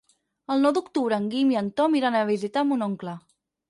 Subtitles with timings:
[0.55, 3.19] El nou d'octubre en Guim i en Tom iran a visitar mon oncle.